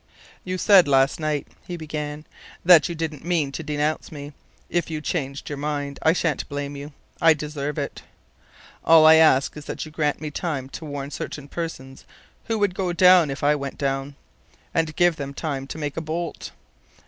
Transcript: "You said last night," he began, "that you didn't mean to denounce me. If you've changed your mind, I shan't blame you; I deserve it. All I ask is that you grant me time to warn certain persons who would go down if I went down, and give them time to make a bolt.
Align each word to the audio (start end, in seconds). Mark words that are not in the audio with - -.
"You 0.43 0.57
said 0.57 0.87
last 0.87 1.19
night," 1.19 1.47
he 1.67 1.77
began, 1.77 2.25
"that 2.65 2.89
you 2.89 2.95
didn't 2.95 3.23
mean 3.23 3.51
to 3.51 3.61
denounce 3.61 4.11
me. 4.11 4.33
If 4.67 4.89
you've 4.89 5.03
changed 5.03 5.47
your 5.47 5.59
mind, 5.59 5.99
I 6.01 6.11
shan't 6.11 6.49
blame 6.49 6.75
you; 6.75 6.93
I 7.21 7.35
deserve 7.35 7.77
it. 7.77 8.01
All 8.83 9.05
I 9.05 9.17
ask 9.17 9.55
is 9.57 9.65
that 9.65 9.85
you 9.85 9.91
grant 9.91 10.19
me 10.19 10.31
time 10.31 10.69
to 10.69 10.85
warn 10.85 11.11
certain 11.11 11.47
persons 11.47 12.03
who 12.45 12.57
would 12.57 12.73
go 12.73 12.93
down 12.93 13.29
if 13.29 13.43
I 13.43 13.53
went 13.53 13.77
down, 13.77 14.15
and 14.73 14.95
give 14.95 15.17
them 15.17 15.35
time 15.35 15.67
to 15.67 15.77
make 15.77 15.95
a 15.95 16.01
bolt. 16.01 16.49